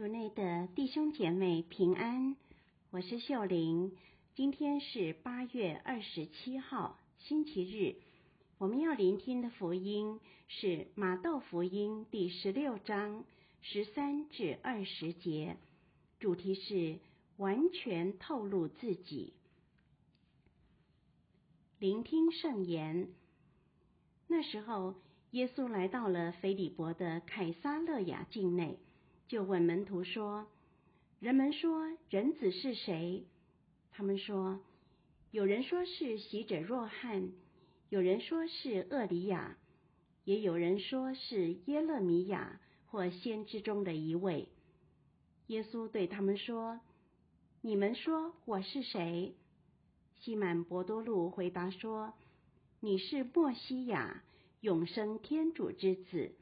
[0.00, 2.34] 主内的弟兄姐妹平安，
[2.90, 3.92] 我是秀玲。
[4.34, 7.96] 今天是八月二十七号，星期日。
[8.56, 10.18] 我们要聆听的福音
[10.48, 13.26] 是马窦福音第十六章
[13.60, 15.58] 十三至二十节，
[16.18, 16.98] 主题是
[17.36, 19.34] 完全透露自己。
[21.78, 23.10] 聆听圣言。
[24.28, 24.94] 那时候，
[25.32, 28.78] 耶稣来到了腓利伯的凯撒勒雅境内。
[29.30, 30.48] 就问门徒说
[31.20, 33.24] ：“人们说人子是谁？”
[33.92, 34.58] 他们说
[35.30, 37.30] ：“有人说是洗者若翰，
[37.90, 39.56] 有人说是厄里亚，
[40.24, 44.48] 也有人说是耶勒米亚或先知中的一位。”
[45.46, 46.80] 耶稣对他们说
[47.62, 49.36] ：“你们说我是谁？”
[50.18, 52.14] 西满伯多禄回答说
[52.80, 54.24] ：“你是默西亚，
[54.60, 56.32] 永生天主之子。”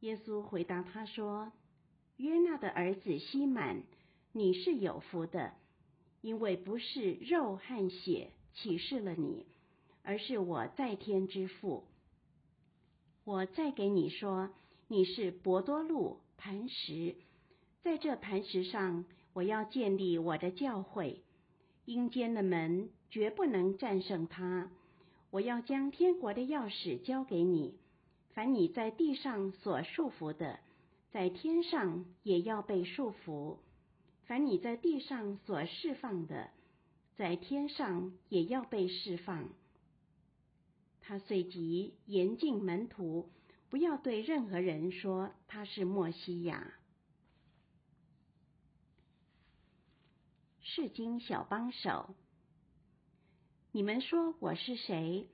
[0.00, 1.50] 耶稣回答他说。
[2.18, 3.84] 约纳的儿子西满，
[4.32, 5.54] 你是有福的，
[6.20, 9.46] 因为不是肉和血启示了你，
[10.02, 11.84] 而是我在天之父。
[13.22, 14.50] 我再给你说，
[14.88, 17.14] 你是伯多禄磐石，
[17.82, 21.22] 在这磐石上，我要建立我的教会，
[21.84, 24.72] 阴间的门绝不能战胜它。
[25.30, 27.78] 我要将天国的钥匙交给你，
[28.30, 30.58] 凡你在地上所束缚的。
[31.10, 33.58] 在天上也要被束缚，
[34.26, 36.50] 凡你在地上所释放的，
[37.16, 39.48] 在天上也要被释放。
[41.00, 43.30] 他随即严禁门徒
[43.70, 46.74] 不要对任何人说他是莫西亚。
[50.60, 52.14] 释经小帮手，
[53.72, 55.30] 你们说我是谁？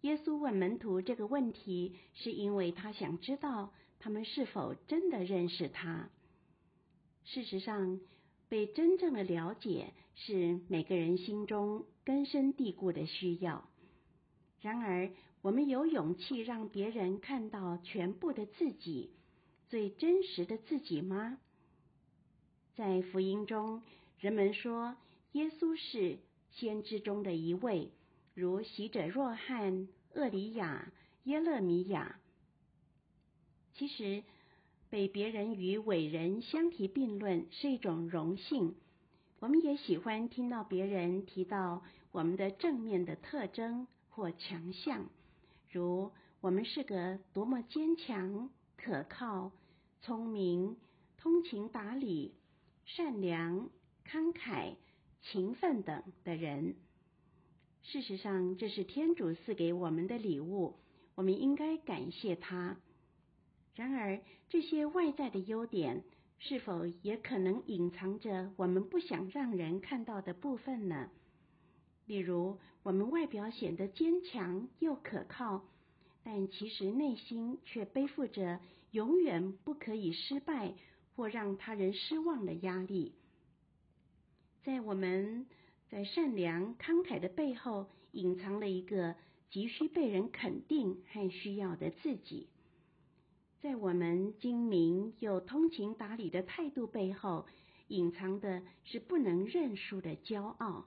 [0.00, 3.72] 耶稣问门徒这个问题，是因为他想知道。
[4.00, 6.08] 他们是否真的认识他？
[7.24, 8.00] 事实上，
[8.48, 13.68] 被真正的了解是每个人心中根深蒂固的需要。
[14.60, 15.10] 然而，
[15.42, 19.10] 我们有勇气让别人看到全部的自己，
[19.68, 21.38] 最真实的自己吗？
[22.74, 23.82] 在福音中，
[24.18, 24.96] 人们说
[25.32, 26.18] 耶稣是
[26.52, 27.90] 先知中的一位，
[28.34, 30.90] 如洗者若翰、厄里亚、
[31.24, 32.18] 耶勒米亚。
[33.78, 34.24] 其实，
[34.90, 38.74] 被别人与伟人相提并论是一种荣幸。
[39.38, 45.06] 我们也喜欢听到别人提到我们的正面的特征或强项，
[45.70, 49.52] 如我们是个多么坚强、可靠、
[50.02, 50.76] 聪明、
[51.16, 52.34] 通情达理、
[52.84, 53.70] 善良、
[54.04, 54.74] 慷慨、
[55.22, 56.74] 勤奋等的人。
[57.84, 60.74] 事实上，这是天主赐给我们的礼物，
[61.14, 62.76] 我们应该感谢他。
[63.78, 66.02] 然而，这些外在的优点
[66.40, 71.08] 是否也可能隐藏着我们不想让人看到的部分呢？
[72.04, 75.64] 例如，我们外表显得坚强又可靠，
[76.24, 78.58] 但其实内心却背负着
[78.90, 80.74] 永远不可以失败
[81.14, 83.14] 或让他人失望的压力。
[84.64, 85.46] 在我们
[85.88, 89.14] 在善良慷慨的背后，隐藏了一个
[89.50, 92.48] 急需被人肯定和需要的自己。
[93.60, 97.44] 在我们精明又通情达理的态度背后，
[97.88, 100.84] 隐藏的是不能认输的骄傲；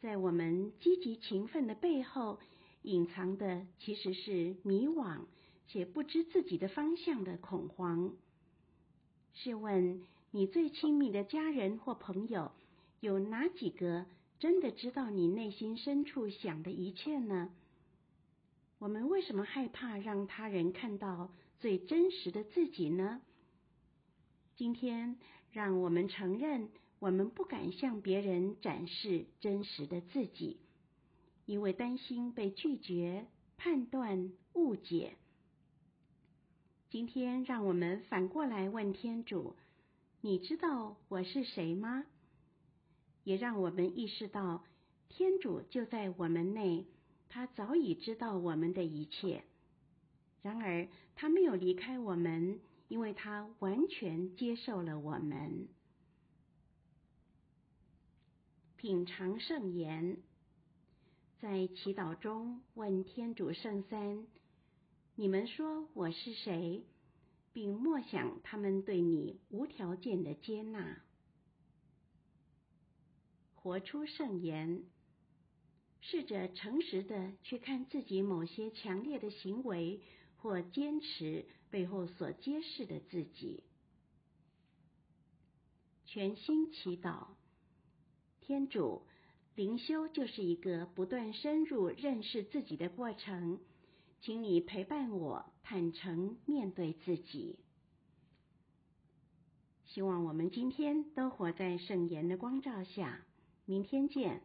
[0.00, 2.38] 在我们积极勤奋的背后，
[2.80, 5.26] 隐藏的其实是迷惘
[5.68, 8.14] 且不知自己的方向的恐慌。
[9.34, 12.52] 试问，你最亲密的家人或朋友，
[13.00, 14.06] 有哪几个
[14.38, 17.50] 真的知道你内心深处想的一切呢？
[18.78, 21.30] 我们为什么害怕让他人看到
[21.62, 23.22] 最真实的自己呢？
[24.56, 25.16] 今天，
[25.52, 26.68] 让我们承认，
[26.98, 30.58] 我们不敢向别人展示真实的自己，
[31.46, 33.28] 因为担心被拒绝、
[33.58, 35.14] 判断、误解。
[36.90, 39.54] 今天，让我们反过来问天主
[40.20, 42.04] ：“你知道我是谁吗？”
[43.22, 44.64] 也让我们意识到，
[45.08, 46.86] 天主就在我们内。
[47.28, 49.44] 他早已知道我们的一切，
[50.42, 55.68] 然而他没有离开我们，因为他完全接受了我们。
[58.76, 60.18] 品尝圣言，
[61.38, 64.26] 在祈祷中问天主圣三：
[65.14, 66.84] 你们说我是谁？
[67.52, 71.02] 并默想他们对你无条件的接纳。
[73.54, 74.82] 活出圣言。
[76.04, 80.00] 试着诚实的去看自己某些强烈的行为
[80.42, 83.62] 或坚持背后所揭示的自己。
[86.04, 87.28] 全心祈祷。
[88.40, 89.02] 天主，
[89.54, 93.60] 灵修就是一个不断深入认识自己的过程，
[94.20, 97.60] 请你陪伴我，坦诚面对自己。
[99.86, 103.24] 希望我们今天都活在圣言的光照下。
[103.64, 104.42] 明天见。